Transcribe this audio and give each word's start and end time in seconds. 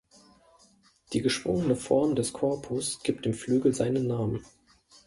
Die 1.13 1.21
geschwungene 1.21 1.75
Form 1.75 2.15
des 2.15 2.33
Korpus 2.33 3.03
gibt 3.03 3.23
dem 3.25 3.35
Flügel 3.35 3.71
seinen 3.71 4.07
Namen. 4.07 4.43